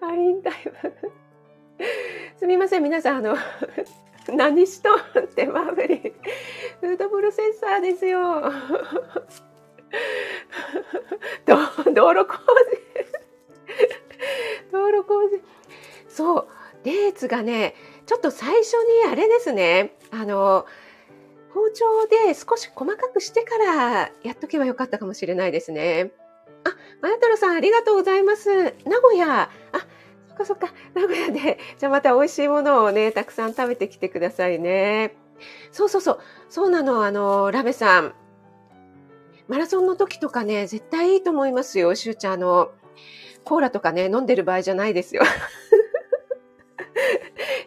[0.00, 0.92] アリンタイム。
[2.38, 3.36] すみません、皆さん、あの、
[4.34, 6.00] 何しとんってマーブリン。
[6.80, 8.42] フードプロセッサーですよ。
[11.46, 12.42] 道路工事。
[14.72, 15.40] 道路工事。
[16.08, 16.48] そう、
[16.82, 17.74] デーツがね、
[18.06, 20.64] ちょっと最初にあれですね、あの、
[21.52, 26.12] 包丁で少し細かくしてからやっとけばよかったかもしれないですね。
[26.64, 28.74] あ、まや太郎さんありがとうございます。
[28.84, 29.42] 名古屋。
[29.42, 29.50] あ、
[30.28, 30.72] そっかそっか。
[30.94, 31.58] 名古屋で。
[31.78, 35.16] じゃあまた美味しいものをね、たくさん食べてきてくださいね。
[35.72, 36.20] そうそうそう。
[36.48, 37.04] そうなの。
[37.04, 38.14] あの、ラベさん。
[39.48, 41.94] マラソンの時とかね、絶対いいと思いますよ。
[41.94, 42.70] しゅうちゃん、あの、
[43.44, 45.22] コーラとかね、飲んでる場合じゃないですよ。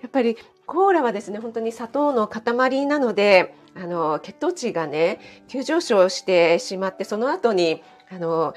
[0.10, 8.54] っぱりコーラはですね、本当に砂糖の塊なので、あの、血糖値がね、急上昇してしまって、その後に、あの、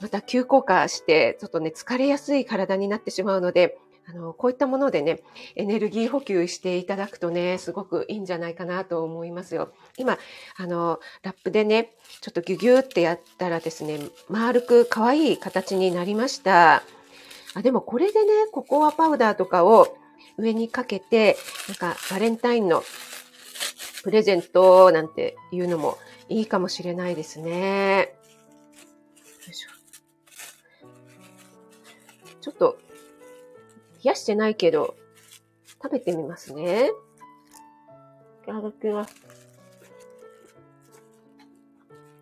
[0.00, 5.20] また急降下して、ちょっとね、疲れやすい体になってしまうので、あの、こういったものでね、
[5.56, 9.72] エネルギー補給していただくとね、すごくいいんじゃないかなと思いますよ。
[9.96, 10.18] 今、
[10.56, 16.84] あの、ラップでね、ちょっとギュギュってやったらですね、丸く可愛い形になりました。
[17.54, 19.98] あ、でもこれでね、ココアパウダーとかを
[20.38, 21.36] 上にかけて、
[21.68, 22.82] なんかバレンタインの
[24.02, 25.98] プレゼントなんていうのも
[26.28, 28.14] いいかもしれないですね。
[29.46, 29.70] よいしょ。
[32.40, 32.78] ちょっと、
[34.04, 34.96] 冷やしてないけど、
[35.82, 36.90] 食べてみますね。
[38.44, 39.14] いただきます。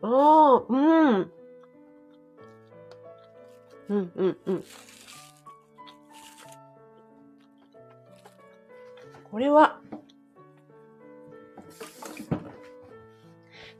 [0.03, 1.33] ああ、うん。
[3.89, 4.65] うん、うん、うん。
[9.35, 9.81] これは、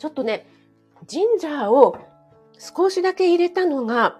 [0.01, 0.49] ちょっとね、
[1.07, 1.97] ジンジャーを
[2.59, 4.19] 少しだけ入れたのが、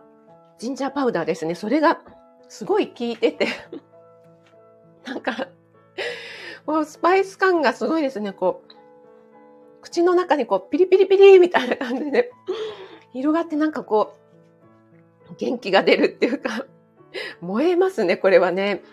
[0.61, 1.57] ジンジャーパウダーですね。
[1.57, 2.01] それが
[2.49, 3.49] すごい効いてて
[5.05, 5.49] なんか、
[6.67, 8.33] もうスパイス感がすごいですね。
[8.33, 8.75] こう、
[9.83, 12.31] 口の中にこう、ピリピリピリみたいな感じで、
[13.13, 14.15] 広がってなんかこ
[15.33, 16.65] う、元気が出るっていうか、
[17.43, 18.85] 燃えますね、これはね。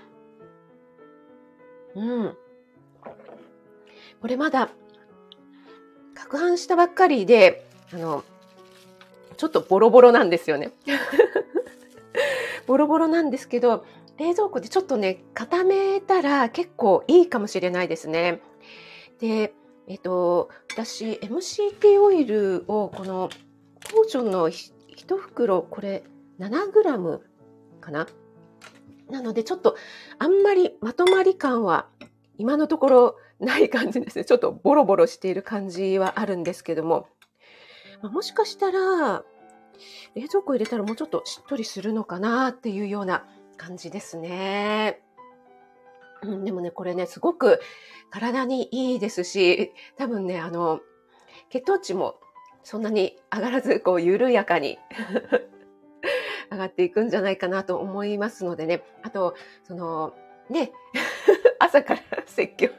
[1.95, 2.37] うん。
[4.21, 4.69] これまだ
[6.15, 8.23] 攪拌したばっかりで、あの、
[9.37, 10.71] ちょっとボロボロなんですよね。
[12.67, 13.85] ボロボロなんですけど、
[14.17, 18.41] 冷蔵庫でちょっとね、固めたら結構いいかもしれないですね。
[19.19, 19.53] で、
[19.87, 23.29] えっと、私、MCT オイルをこの
[23.91, 26.03] ポーションの1袋、これ
[26.39, 27.19] 7g
[27.79, 28.07] かな？
[29.09, 29.75] なのでちょっと
[30.19, 31.87] あんまりまとまり感は
[32.37, 34.25] 今のところない感じですね。
[34.25, 37.07] ちょっとボロボロしている感じはあるんですけども、
[38.01, 39.23] もしかしたら
[40.15, 43.25] 冷蔵庫入れたらもうちょっとしっとりするのかなっていうような
[43.57, 45.01] 感じですね。
[46.23, 47.59] うん、でもね、これね、すごく
[48.09, 50.81] 体にいいですし、多分ね、あの、
[51.49, 52.19] 血糖値も
[52.63, 54.77] そんなに上がらず、こう、緩やかに
[56.51, 58.83] 上がっていくんじゃないかなと思いますのでね。
[59.03, 60.13] あと、その、
[60.51, 60.71] ね、
[61.59, 62.69] 朝から説教。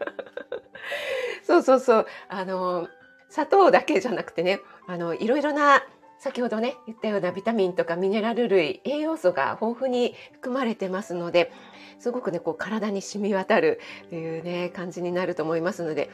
[1.43, 2.07] そうそうそう。
[2.29, 2.89] あの、
[3.29, 5.83] 砂糖だけじゃなくてね、あの、いろいろな
[6.23, 11.51] 先ほどね言ったようなビタミンとかミネラル類栄養素が豊富に含まれてますので
[11.99, 16.11] すごくねこう体に染み渡るというね感じになると思いますので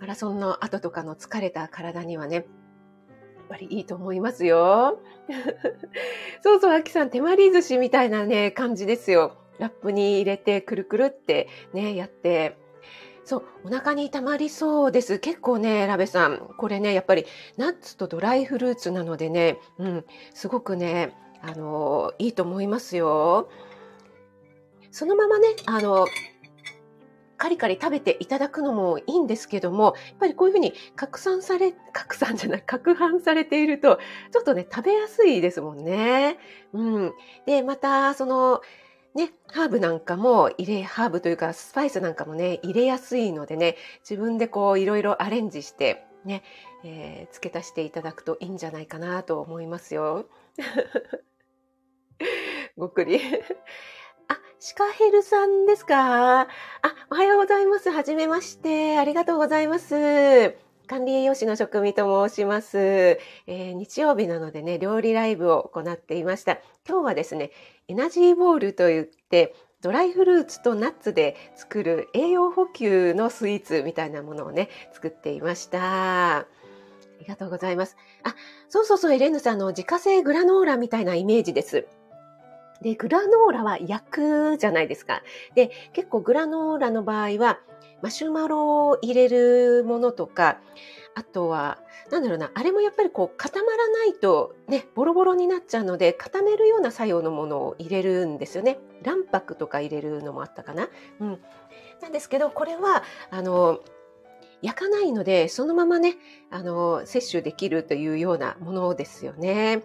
[0.00, 2.44] マラソンの後とかの疲れた体にはねやっ
[3.48, 5.00] ぱりいいと思いますよ。
[6.42, 9.38] そうそう、あきさん、手まり寿司みたいなね、感じですよ。
[9.58, 12.56] ラップに入れて、くるくるってね、やって、
[13.24, 15.18] そう、お腹に溜まりそうです。
[15.18, 23.48] 結構ね、ラベさん、これね、やっぱりナッツとドライフルーツなのでね、うん、すごくね、あの、いいと思いますよ。
[24.90, 26.06] そのままね、あの、
[27.38, 34.00] カリカリ食べていただくのもいいんですけども、やっぱりこういうふうに拡散され、 拡散じゃない、拡拌されていると、
[34.32, 36.38] ちょっとね、食べやすいですもんね。
[36.72, 37.12] うん。
[37.46, 38.60] で、また、その、
[39.18, 43.74] ね、ハーブなんかも入れ、ハーブというかスパイスなんかもね、入れやすいのでね、
[44.08, 46.44] 自分でこういろいろアレンジしてね、
[46.84, 50.26] えー、付け足していただくといいんじゃないかなと思いますよ。
[52.78, 53.18] ごっくり。
[54.28, 56.42] あ、シカヘルさんですか？
[56.42, 56.46] あ、
[57.10, 57.90] おはようございます。
[57.90, 58.98] はじめまして。
[58.98, 60.67] ありがとうございます。
[60.88, 66.58] 管理栄養士の職味と申します、えー、日曜日なのでね、料理ライブを行っていました。
[66.88, 67.50] 今日はですね、
[67.88, 76.38] エナジーボールといって、ドライフルーツとナッツで作る栄養補給のスイーツみたいなものをね、作っていました。
[76.38, 76.46] あ
[77.20, 77.96] りがとうございます。
[78.22, 78.34] あ、
[78.70, 81.86] そうそうそう、エレンヌさんの自家製グラノーラみたいなイメージです。
[82.80, 85.22] で、グラノーラは焼くじゃないですか。
[85.54, 87.58] で、結構グラノーラの場合は、
[88.02, 90.58] マシュマロを入れるものとか、
[91.14, 91.78] あとは、
[92.10, 98.78] なんだろうな、あれもやっぱりこう固まらないとね、ボロボロになっちゃうので、固めるような作用のものを入れるんですよね。
[99.02, 100.88] 卵白とか入れるのもあったかな。
[101.20, 101.40] うん。
[102.00, 103.80] なんですけど、これは、あの、
[104.62, 106.16] 焼かないので、そのままね、
[106.50, 109.78] あの、摂取できるというようなものですよね。
[109.78, 109.82] だ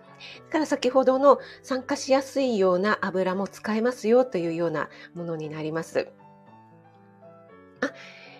[0.51, 6.07] から先ほどの酸化しやすいような油も使えますよというようなものになります。
[7.83, 7.93] あ、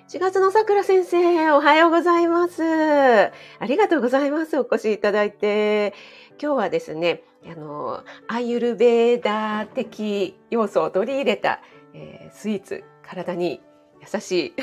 [0.08, 2.63] 4月のさくら先生、おはようございます。
[2.63, 3.32] あ
[3.65, 4.58] りがとうございます。
[4.58, 5.93] お越しいただいて。
[6.41, 11.62] 今日はですね、あの、アイユルベーダー的要素を取り入れた、
[11.93, 13.62] えー、スイーツ、体に
[14.01, 14.53] 優しい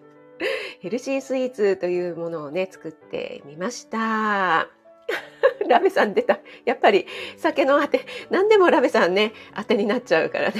[0.80, 4.68] ヘルシースイーツというものをね、作ってみました。
[5.68, 6.38] ラベさん出た。
[6.64, 8.00] やっぱり酒のあて、
[8.30, 10.54] 何でもラベさんね、当てになっちゃうからね。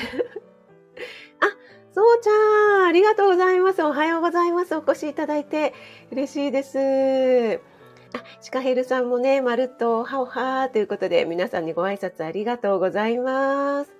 [1.96, 3.82] そうちゃん、ありがとうございます。
[3.82, 4.76] おはようございます。
[4.76, 5.72] お越しいただいて
[6.12, 7.58] 嬉しいです。
[8.12, 13.92] あ、シカヘルさんもね、まるっとハオハーということで、皆さんにご挨拶ありがとうございます。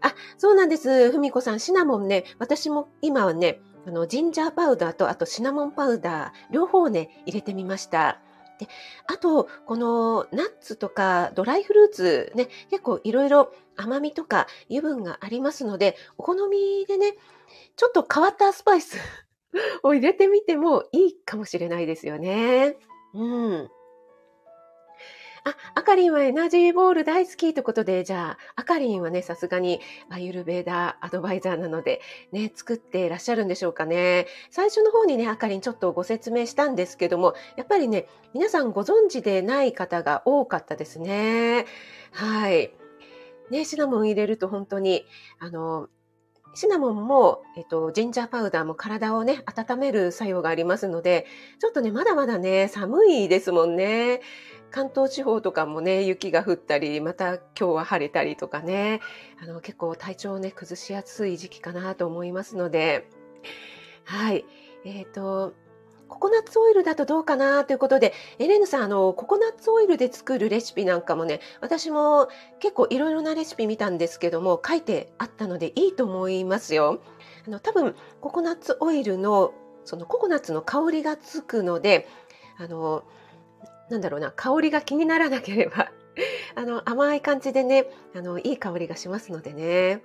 [0.00, 1.12] あ、そうなんです。
[1.12, 8.22] ふみこさん、シナモンね、私も今はね、あの、ジンジャーパウダーと、あとシナモンパウダー、両方ね、入れてみました。
[8.60, 8.68] で、
[9.06, 17.14] あと、このナッツとかドライフルーツね、結構いろいろ甘みとか油分がありますので、お好みでね、
[17.76, 18.98] ちょっと変わったスパイス
[19.82, 22.76] を入れてみてもいいかもしれないですよね。
[23.14, 23.70] うん。
[25.44, 32.00] あ、あかりんはエナジーボール大好きということで、じゃあ、あかりんはね、さすがにアユルベーダーアドバイザーなので、
[32.32, 34.26] ね、作っていらっしゃるんでしょうかね。
[34.50, 41.66] 最初の方にね、あかりんちょっとご説明したんですけども、やっぱりね、皆さんご存知でない方が多かったですね。
[42.12, 42.72] はい。
[43.50, 45.04] ね、シナモン入れると本当に、
[45.38, 45.88] あの、
[46.54, 51.26] シナモンも、えっと、ジンジャーパウダーも体をね、温める作用がありますので、
[51.60, 54.20] ちょっとね、まだまだね、寒いですもんね。
[54.70, 59.00] 関東地方とかもね、雪が降ったり、また今日は晴れたりとかね、
[59.42, 63.08] あの、結構体調をね、崩しやすい時期かなと思いますので、
[64.04, 64.44] はい。
[64.84, 65.54] えっ、ー、と、
[66.10, 72.28] ココナッツオイルだとどうかなということで、エレーヌさん、あの、ココナッツオイルで作るレシピなんかもね、私も
[72.58, 77.00] 結構いろいろなレシピ見たんですけども、書いてあったのでいいと思いますよ。
[77.46, 79.54] あの、多分、ココナッツオイルの、
[79.84, 82.08] そのココナッツの香りがつくので、
[82.58, 83.04] あの、
[83.90, 85.92] なんだろうな、香りが気にならなければ、
[86.54, 90.02] あの、甘い感じでね、あの、いい香りがしますのでね。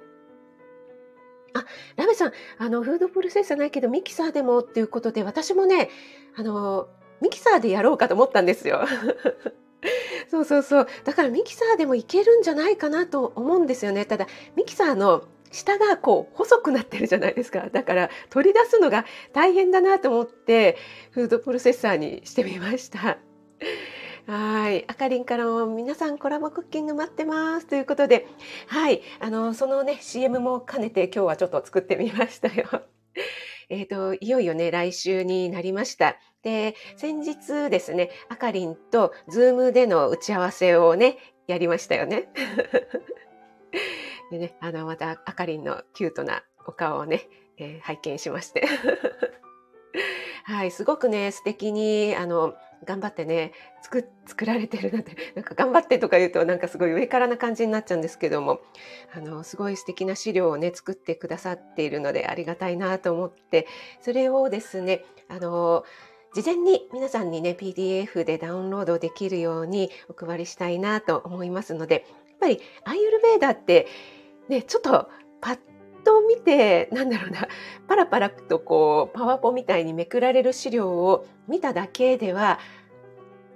[1.54, 5.90] あ、ラメさん、あの、フードプロセッサーないけど、ミキサーでもっていうことで、私もね、
[6.36, 6.90] あの、
[7.22, 8.86] ミキサーでやろうかと思ったんですよ。
[10.30, 10.88] そうそうそう。
[11.04, 14.06] だからミキサーでもいけるんじゃないかなと思うんですよね。
[14.06, 17.70] ただ、ミキサーの下がこう細くなってるじゃないですか。
[17.72, 20.78] だから取り出すのが大変だなと思って
[21.12, 23.18] フードプロセッサーにしてみました。
[24.28, 24.86] はい。
[24.88, 28.28] あかりんからも皆さんコラボクッキング待ってますということで、
[28.68, 29.02] はい。
[29.20, 32.68] あの、そのね、CM も兼ねて今日はちょっと作ってみましたよ。
[33.70, 36.18] えっ、と、いよいよね、来週になりました。
[36.42, 42.30] で、先日ですね、あかりんとズームでの打ち合わせをね、やりましたよね。
[44.32, 48.68] でね、あの、またあかりんのキュートなお顔をね、えー、拝見しまして。
[50.46, 58.62] はい、すごくね、素敵に、あの、頑張ってね作作られてるなんて なんか頑張ってとか言うとなんかすごい上からな感じになっちゃうんですけども
[59.14, 63.68] あのすごい素敵な資料をね作ってくださっているのでありがたいなと思って
[64.02, 65.86] それをですねあの
[66.34, 73.88] 事前に皆さんにね PDF でダウンロードできるようにお配りしたいなと思いますのでやっぱりアイユルベーダって
[74.50, 75.10] ねちょっと
[75.40, 75.60] パッ
[76.06, 77.48] と見てなんだろうな
[77.88, 82.60] パラパラとこうパワポみたいにめくられる資料を見ただけでは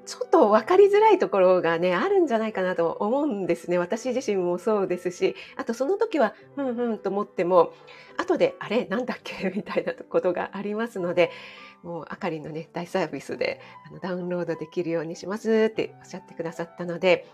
[0.09, 3.77] ちょっと分かりづらいところがねあるんじゃないかなと思うんですね。
[3.77, 5.35] 私自身もそうですし。
[5.55, 7.73] あとその時はふんふんと思っても
[8.17, 9.51] 後であれなんだっけ？
[9.55, 11.29] みたいなことがありますので
[11.83, 17.27] もうあかりのね大サービスであのダウンロードできるようにしますっておっしゃってくださったので。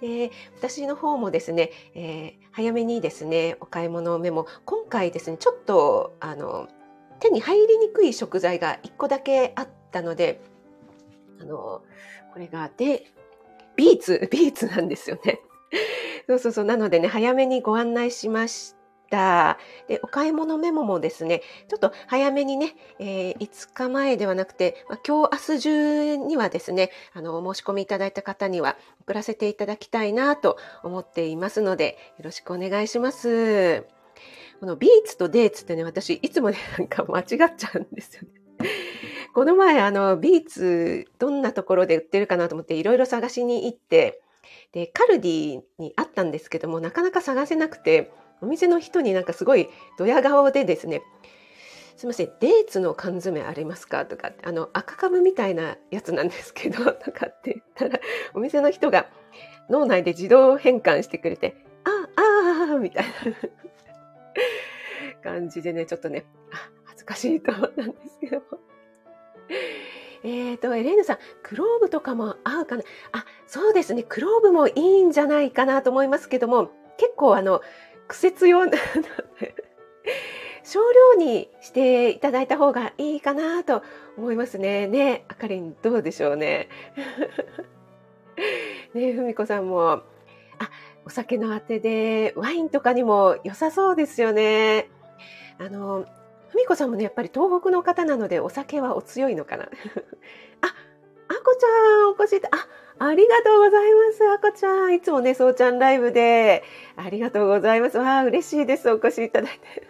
[0.00, 4.46] で私の方もですね、えー、早めにですねお買い物メモ。
[4.64, 6.66] 今回ですねちょっとあの
[7.20, 10.40] 手に入りにくい食材が1個だけあったので
[11.42, 11.82] あの
[12.32, 13.06] これがで
[13.76, 15.40] ビーツ ビーツなんですよね。
[16.26, 18.74] そうそうそうなのでね早めにご案内しまし
[19.10, 19.58] た。
[19.88, 33.84] で、お買い物メモもですね、ちょっと早めにね、えー、5日前ではなくて、まあ、今日明日中にはですね、あの、お申し込みいただいた方には送らせていただきたいなと思っていますので、よろしくお願いします。
[34.60, 38.41] このビーツとデーツってね、私いつもね、なんか間違っちゃうんですよね。
[39.34, 44.20] この前、あの、ビーツ、どんなところで売ってるかなと思っていろいろ探しに行って、
[44.72, 51.02] で、カルディにあったんですけども、なかなか探せなくて、お店の人になんかすごいドヤ顔でですね
[51.96, 54.04] すみませんデーツの缶詰ありますか？
[54.04, 58.00] とかあの赤カブみたいなやつなんですけど とかって言ったら
[58.34, 59.06] お店の人が
[59.70, 62.08] 脳内で自動変換してくれてあ
[62.70, 63.12] ああみたいな
[65.22, 68.71] 感じでねちょっとねあ恥ずかしいと思ったんですけども。
[70.24, 72.82] えっ、ー、と、エレーヌさん、クローブとかも合うかな？
[73.12, 74.04] あ、そうですね。
[74.04, 77.60] クローブもいいんじゃないかなと思いますけども、結構あの、
[78.08, 78.78] 苦節用な
[80.64, 83.82] 少量にしていただいた方がいいかなと
[84.16, 84.86] 思いますね。
[84.86, 86.68] ねあかりんどうでしょうね？
[88.94, 90.02] ねふみこさんも、あ、
[91.04, 94.88] お酒のあてでワインとかにも良さそうですよね。
[95.58, 96.06] あの、
[96.52, 99.64] ふみこさんもね、やっぱり東北の方なのでお酒はお強いのかな？
[99.64, 104.30] あ、あこちゃんお越しいた、あ、ありがとうございます。
[104.30, 104.94] あこちゃん。
[104.94, 106.62] いつもね、そうちゃんライブで。
[106.96, 107.96] ありがとうございます。
[107.96, 108.90] わあ、嬉しいです。
[108.90, 109.86] お越しいただいて。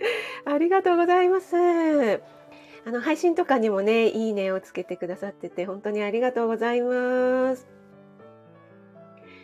[0.44, 1.56] ありがとうございます。
[1.56, 7.68] あの、配信とかにもね、いいねをつけてくださってて、本当にありがとうございます。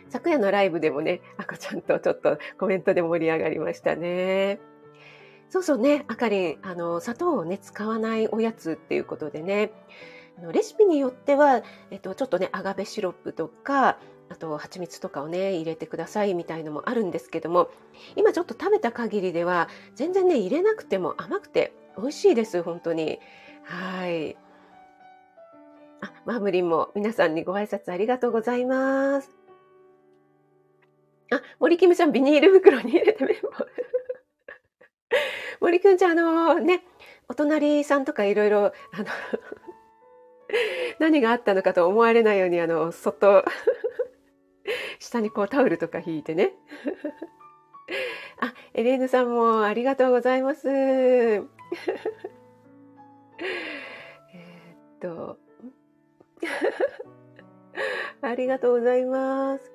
[0.09, 4.59] 昨夜のライブでもね、あこちゃんとちょっとコメントで盛り上がりましたね。
[5.49, 9.71] そうそうね、あかりん、あの、砂糖をね、使わないおやつっていうことでね、
[10.37, 13.97] あのレシピによっては、えっと、ちょっとねアガベシロップとか
[14.29, 17.69] あと蜂蜜とかをね入れてくださいみたいのもあるんですけども
[18.15, 23.19] 今ちょっと食べた限りでは全然ね入れなくても甘くて美味しいです本当に。
[23.63, 24.37] はい。
[25.99, 29.31] あマームリンも皆さんにご挨拶ありがとうございます。
[31.31, 33.49] あ森キムちゃんビニール袋に入れてメモ
[35.61, 36.83] 森くんちゃんあのね
[37.27, 39.05] お隣さんとかいろいろあの
[40.99, 43.43] 何があったのかと思われないようにあのそっと
[44.99, 46.53] 下にこうタオルとか引いてね
[48.39, 51.39] あエレーヌさんもありがとうございますえ
[54.97, 55.37] っと、
[58.21, 59.71] ありがとうございます。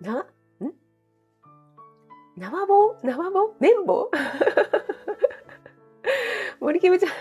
[0.00, 0.26] な、
[2.36, 2.96] ん生棒？
[3.02, 3.54] 生棒？
[3.60, 4.10] 綿棒？
[6.60, 7.12] 森キムちゃん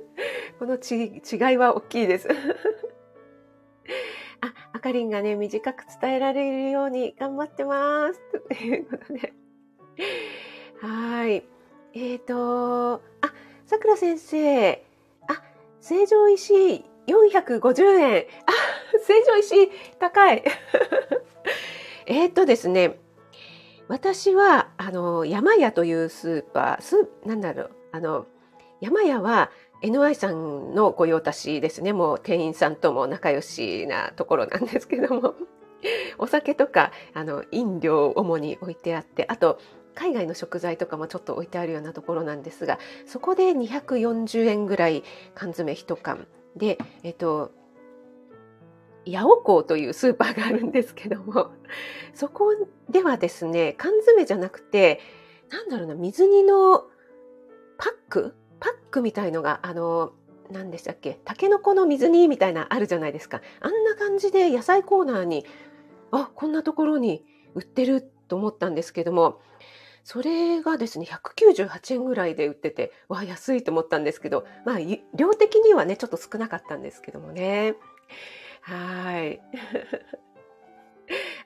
[0.58, 2.28] このち違いは大きいです
[4.40, 8.20] あ、あかりんがね、短く伝えられるように頑張ってます。
[8.48, 9.32] ということで。
[10.80, 11.44] はい。
[11.94, 13.32] えっ、ー、と、あ、
[13.66, 14.84] さくら先生。
[15.28, 15.42] あ、
[15.80, 18.26] 成城石450円。
[18.46, 18.52] あ、
[19.00, 20.42] 成城石高い。
[22.06, 22.98] えっとですね、
[23.88, 28.26] 私は、あの、山屋というスーパー、スなんだろう、あの、
[28.80, 29.50] 山屋は
[29.82, 31.92] NY さんの御用達ですね。
[31.92, 35.34] もう店員さんとも仲良しなところなんですけども。
[36.18, 39.58] お酒とかあの飲料を主に置いてあってあと
[39.94, 46.26] 海外の食材とかもちょっと置いてあるようなところなんですがそこで240円ぐらい缶詰1缶
[46.56, 47.52] で、えっと、
[49.10, 51.50] 八尾港というスーパーがあるんですけども
[52.14, 52.54] そこ
[52.88, 55.00] ではですね缶詰じゃなくて
[55.50, 56.86] なんだろうな水煮の
[57.78, 58.34] パック？
[58.60, 60.12] パックみたいのが、あの、
[60.50, 63.42] 何でしたっけ、たけのこの水煮みたいなあるじゃないですか。
[63.60, 65.44] あんな感じで野菜コーナーに、
[66.10, 69.40] あ、こんなところに売ってると思ったんですけども、
[70.04, 74.78] それがですね、198円ぐらいで売ってて、わ、安いと思ったんですけど、まあ、
[75.14, 77.74] 量的にはね、ちょっと少なかったんですけどもね。
[78.66, 79.40] はい。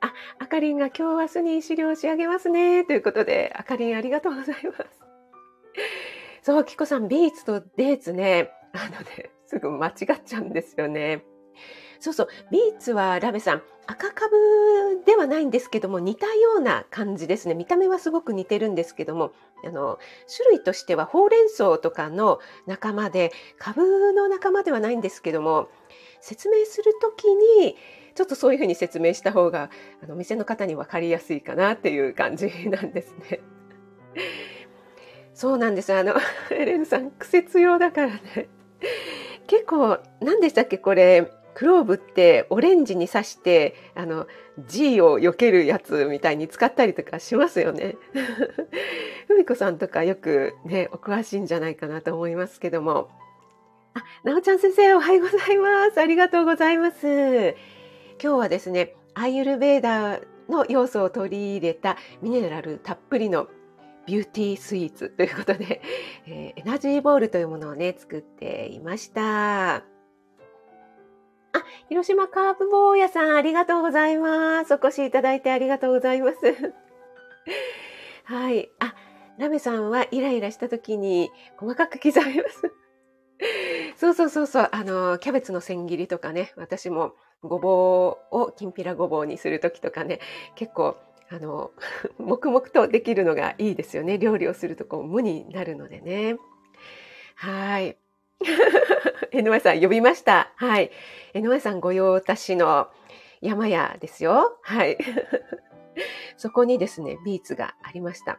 [0.01, 2.83] あ、あかりんが今日明日に資料を仕上げますね。
[2.85, 4.79] ということで、あかりんありがとうございます。
[6.41, 9.95] そう、キコさん、ビーツとデーツね、あのね、すぐ間違っ
[10.25, 11.23] ちゃうんですよね。
[11.99, 17.55] そうそう、ビーツはラベさん、赤株ではないんですけども、似たような感じですね。
[17.55, 19.99] 見た目はすごく似てるんですけども、あの、
[20.35, 25.69] 種類としてはほうれん草とかの仲間で、株の仲間ではないんですけども、
[26.21, 27.77] 説明するときに、
[28.15, 29.71] ちょっとそういうふうに説明した方が、
[30.03, 33.41] あの、店の方に分かりやすいかなっていう感じなんですね。
[35.35, 35.93] そうなんです。
[35.93, 36.15] あの、
[36.51, 38.49] エレンさん、癖強だからね。
[39.47, 41.31] 結構、何でしたっけ、これ。
[41.55, 44.27] クローブってオレンジに刺して、あの、
[44.67, 47.97] G を避けるやつみたいに使ったりとかしますよね。
[49.27, 53.11] ふみこさんとかよくね、お詳しいんじゃないかなと思いますけども。
[53.95, 56.01] あ、なおちゃん先生おはようございます。
[56.01, 57.57] ありがとうございます。
[58.23, 63.49] 今日はですね、アイユルベーダーの要素を取り入れたミネラルたっぷりの
[64.07, 65.83] ビューティースイーツということで、
[66.27, 69.77] えー、エナジーボールというものをね、作っていました。
[69.77, 69.83] あ、
[71.89, 74.75] 広島カープ坊やさん、ありがとうございます。
[74.75, 76.39] お越しいただいてありがとうございます。
[78.25, 78.71] はい。
[78.79, 78.95] あ、
[79.39, 82.73] ラメさんはイライラした時に細かく刻みます。
[84.01, 84.69] そうそうそうそう。
[84.73, 90.21] あの、キャベツの千切りとかね、私もごぼうをきんぴらごぼうにする時とかね、
[90.55, 90.97] 結構
[91.29, 91.73] あの、
[92.17, 94.17] 黙々とできるのがいいですよね。
[94.17, 96.39] 料理をするとこう無になるのでね。
[97.35, 97.99] はい。
[99.33, 100.51] NY さん呼びました。
[100.57, 100.91] はい。
[101.35, 102.89] NY さん御用達の
[103.43, 104.59] 山屋ですよ。
[104.63, 104.97] はい。
[106.39, 108.39] そこにですね、ビーツがありました。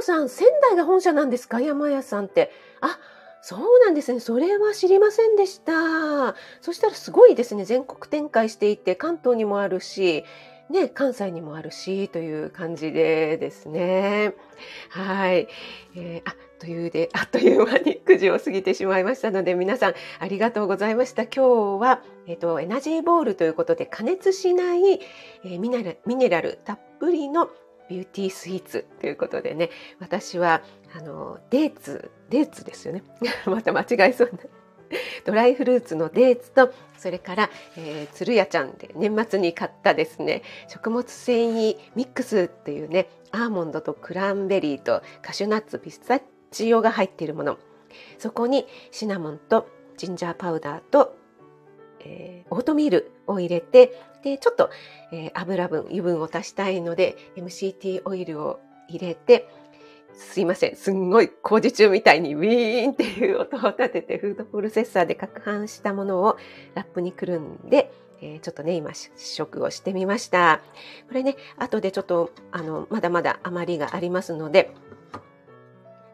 [0.00, 1.60] さん、仙台が本社なんですか？
[1.60, 2.50] 山屋さんって。
[2.80, 2.98] あ、
[3.42, 4.20] そうなんですね。
[4.20, 6.36] それは知りませんでした。
[6.60, 7.64] そしたらすごいですね。
[7.64, 10.24] 全国展開していて、関東にもあるし、
[10.70, 14.34] ね、関西にもあるし、という感じでですね。
[14.88, 15.48] はい。
[15.96, 21.24] えー、あ、というで、あっという間に9時を過ぎてしまいましたので、皆さんありがとうございました。
[21.24, 27.50] 今日は、えっ、ー、と、エナジーボールということで、加熱しない、えー、ミネラミネラルたっぷりの
[27.92, 29.68] ビューティースイーツということでね、
[30.00, 30.62] 私は、
[30.96, 33.02] あの、デーツ、デーツですよね。
[33.44, 34.38] また間違えそうな。
[35.24, 46.20] ドライフルーツのデーツと、それから、えー、ツルヤちゃんで年末に買ったですね、食物繊維ミックスっていうね、アーモンドとクランベリーとカシューナッツ、ピスタ
[46.50, 47.58] チオが入っているもの。
[48.18, 49.68] そこにシナモンと
[49.98, 51.14] ジンジャーパウダーと
[52.04, 54.70] えー、オートミールを入れてでちょっと、
[55.12, 59.48] えー、油分油分を足したいので MCT オイルを入れて
[60.14, 66.36] すいませんすんごい工事中みたいにウィーンっていう音を立ててフードプロセッサーで攪拌したものを
[66.74, 67.90] ラップにくるんで
[68.22, 70.62] え、ちょっとね、今試食をしてみました。
[71.08, 74.72] これね、後でちょっと、あの、まだまだ余りがありますので、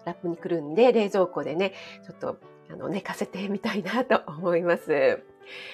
[0.07, 1.75] ラップにくるんで冷蔵庫でね、
[2.07, 2.39] ちょっと、
[2.71, 5.23] あの、寝かせてみたいなと思います。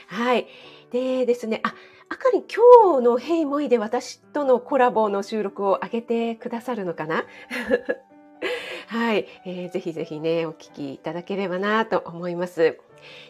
[0.08, 0.46] はい。
[0.90, 1.74] でですね、あ、
[2.08, 7.24] あかり今日のヘイモイで私とのコラボの収録を上げてくださるのかな？
[8.88, 12.78] はい、えー、ぜひぜひね、お聞きいただければなと思います。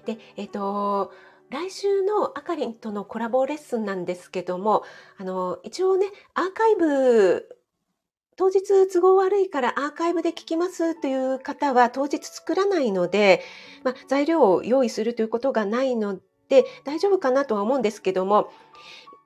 [0.05, 1.13] で、えっ、ー、と、
[1.51, 4.83] 来週のあかりんとのコラボレッスンなんですけども、
[5.19, 7.57] あの、一応ね、アーカイブ
[8.37, 13.43] 当日都合悪いからアーカイブで聞きますという方は当日作らないので、
[13.83, 16.19] まあ、材料を用意するということがないの
[16.49, 18.51] で大丈夫かなとは思うんですけども、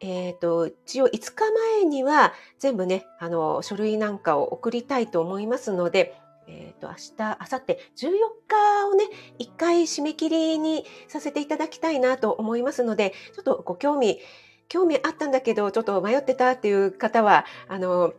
[0.01, 1.51] えっ、ー、と、一応5日
[1.81, 6.15] 前には全部ね、あの、書類なんかを送りたいと思いますので、
[6.47, 8.11] えっ、ー、と、明日、明後日、14
[8.47, 9.05] 日をね、
[9.39, 14.21] 一回締め切りにさせていただきたいなと思いますので、ちょっとご興味、
[14.69, 18.15] 興味あったんだけど、ちょっと迷ってたっていう方は、あの、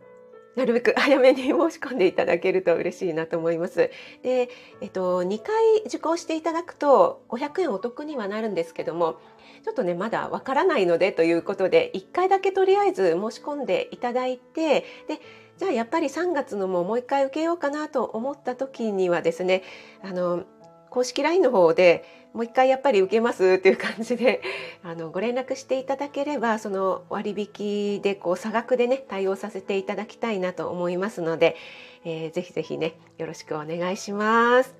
[0.56, 3.90] なるべく 早めに申し込んでいただけると嬉しいなと思います。
[4.22, 4.48] で、
[4.80, 9.18] えっと、2回受講していただくと500円お得にはなるんですけども、
[9.64, 15.20] ちょっとね、まだわからないのでということで、1回だけとりあえず申し込んでいただいて、で、
[15.58, 19.62] じゃあやっぱり3月のももう1回受けようかなと思った時にはですね、
[20.02, 20.44] あの、
[20.88, 24.40] 公式 LINE の方でもう一回やっぱり受けますっていう感じで
[24.82, 31.56] あのご連絡していただければその割引でこう差額でね対応させていただきたいなと思いますので、
[32.04, 34.74] えー、ぜひぜひねよろしくお願いします。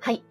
[0.00, 0.22] はい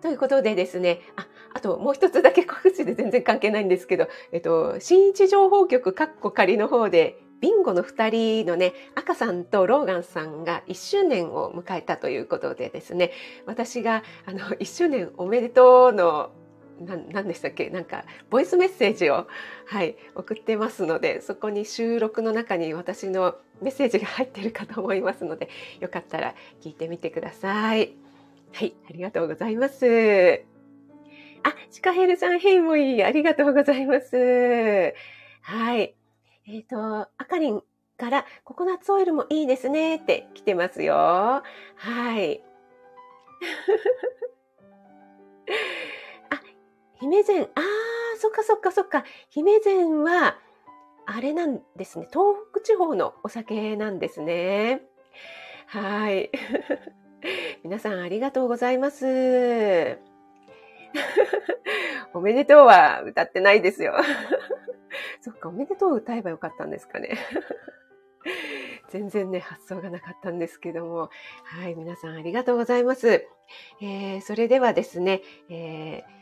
[0.00, 13.12] ということでですねああともう一つだけ告知で全然関係ないんですけど、えっと、新一情報局かっこ仮の方でビンゴの2人のね、赤さんとローガンさんが1周年を迎えたということでですね、
[13.46, 16.32] 私があの1周年おめでとうの
[16.80, 17.70] 何でしたっけ？
[17.70, 19.28] なんかボイスメッセージを、
[19.66, 27.94] はい、送ってますのでそこに収録の中に私のメッセージが入ってるかと思いますのでよかったら聞いてみてください。
[28.52, 30.42] はい、ありがとうございます。
[31.44, 34.92] あ、シカヘルさん、ヘイモイ、ありがとうございます。
[35.42, 35.94] はい。
[36.48, 37.60] えっ、ー、と、あかりん
[37.96, 40.94] からココナッツオイルもいいですねって来てますよ。
[40.94, 41.42] は
[42.20, 42.40] い。
[46.30, 46.40] あ、
[47.00, 47.42] 姫膳。
[47.42, 47.62] ああ、
[48.20, 49.04] そっかそっかそっか。
[49.28, 50.38] 姫膳は、
[51.06, 52.06] あれなんですね。
[52.12, 54.82] 東北地方のお酒なんですね。
[55.66, 56.30] はい。
[57.64, 59.98] 皆さんありがとうございます。
[62.14, 63.94] おめでとうは歌ってないですよ。
[65.20, 67.18] そっか、おめでとう歌えばよかったんですかね。
[68.88, 71.10] 全然ね、発想がなかったんですけども。
[71.44, 73.26] はい、皆さんありがとうございます。
[73.80, 76.16] えー、それではですね、えー、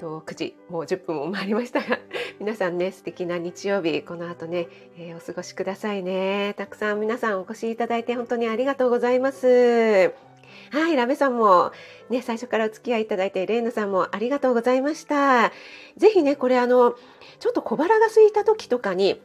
[0.00, 1.98] と9時もう10分も回りましたが
[2.40, 10.29] 皆さんね素敵な日曜日この後ね、えー、お過ごしくださいねたくさん皆さんお越しいただいて本当にありがとうございます
[10.70, 11.72] はい、ラベさんも
[12.10, 15.50] ね、最初からお付き合いいただいて、レイナさんもありがとうございました。
[15.96, 16.94] ぜひね、これあの、
[17.40, 19.20] ちょっと小腹が空いた時とかに、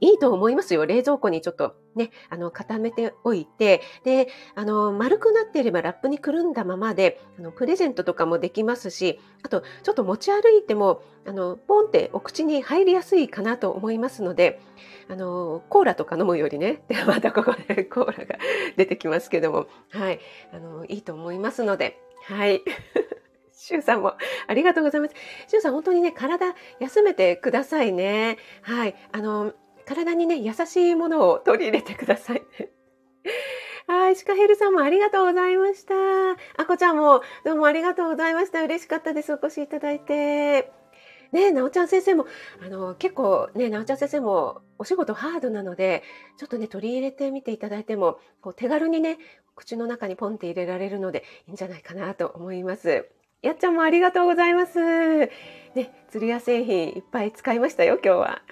[0.00, 0.84] いいと思いますよ。
[0.84, 14.60] 冷蔵庫にちょっとね、あの、固めておいて、で、あの、丸くなっていればラップにくるんだままで、あの、プレゼントとかもできますし、あと、ちょっと持ち歩いても、あの、ポンってお口に入りやすいかなと思いますので、
[15.08, 18.36] あの、コーラとか飲むよりね、では、またここでコーラが
[18.76, 20.20] 出てきますけども、はい、
[20.52, 22.62] あの、いいと思いますので、はい。
[23.58, 24.14] シュウさんも
[24.46, 25.14] ありがとうございます。
[25.48, 28.36] シュウさん、本当にね、体休めてくださいね。
[28.62, 28.94] はい。
[29.12, 29.54] あの、
[29.86, 32.70] 体にね、優しいものを取り入れてくださいね。
[33.86, 35.94] はい、シカヘルさんもありがとうございました。
[36.56, 38.62] あこちゃんもどうもありがとうございました。
[38.62, 39.32] 嬉しかったです。
[39.32, 40.72] お越しいただいて。
[41.32, 42.26] ねなおちゃん先生も、
[42.64, 46.02] あの、結構ね、なおちゃん先生もお仕事ハードなので、
[46.36, 49.18] ちょっとね、取り入れてみていただいても、こう手軽にね、
[49.54, 53.08] 口の中にポンって入れられるので、いいんじゃないかなと思います。
[53.42, 54.80] やっちゃんもありがとうございます。
[54.80, 55.28] ね、
[56.10, 58.42] 釣り屋製品いっぱい使いましたよ、今日は。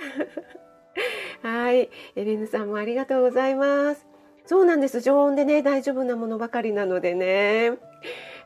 [1.45, 1.91] はい。
[2.17, 4.07] エレンヌさんもありがとうございます。
[4.47, 5.03] そうなんです。
[5.03, 7.73] 常温でね、大丈夫なものばかりなのでね。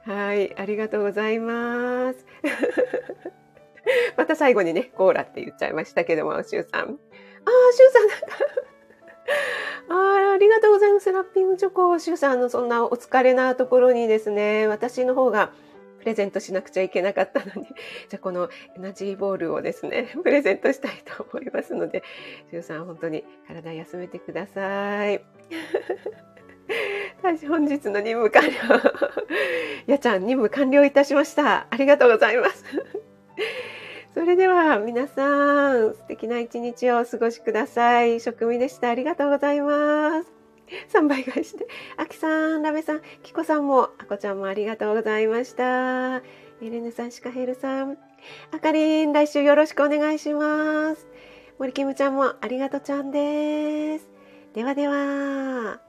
[0.05, 0.53] はい。
[0.59, 2.27] ありがとうございます。
[4.19, 6.81] また最後にね、コーラって言っちゃいましたけども、シュウさん。
[6.81, 8.27] ああ、シュウさんなんか
[9.91, 11.13] ああ、りがとうございます。
[11.13, 11.97] ラッピングチョコ。
[12.01, 15.53] シュウさんのそんなお疲れなところにですね、私の方が
[16.09, 17.69] レゼントしなくちゃいけなかったのに、
[18.09, 22.03] じゃあこのエナジーボールをですね、 プレゼントしたいと思いますので、
[22.51, 25.23] しゅうさん本当に体休めてください。
[27.49, 28.53] 本日の任務完了。
[29.87, 31.67] やちゃん、任務完了いたしました。
[31.71, 32.65] ありがとうございます。
[34.15, 38.21] それでは皆さん、素敵な一日をお過ごしください。
[38.21, 38.91] 職味でした。
[38.91, 40.38] ありがとうございます。
[40.89, 41.67] 3倍返して。
[41.97, 46.17] あきさん、ラメさん、キコさんも、あこちゃんもありがとうございました。
[46.17, 47.99] エレヌさん、シカヘルさん、
[48.53, 51.07] あかりん、来週よろしくお願いします。
[51.59, 54.09] 森キムちゃんもありがとちゃんです。
[54.55, 55.88] ではでは。